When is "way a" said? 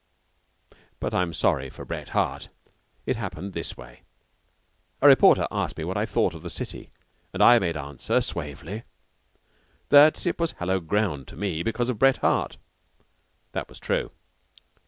3.77-5.07